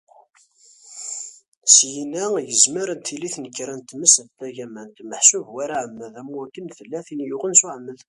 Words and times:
Syinna, 1.73 2.23
yezmer 2.49 2.87
ad 2.93 3.01
tili 3.05 3.29
tnekra 3.35 3.75
n 3.77 3.81
tmes 3.89 4.15
d 4.25 4.27
tagamant, 4.39 4.95
meḥsub 5.09 5.45
war 5.55 5.71
aɛemmed, 5.75 6.13
am 6.21 6.29
wakken 6.37 6.67
tella 6.77 6.99
tin 7.07 7.25
yuɣen 7.29 7.57
s 7.59 7.61
uɛemmed. 7.65 7.99